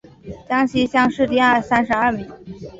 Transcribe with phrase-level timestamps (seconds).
[0.49, 2.27] 江西乡试第三十二名。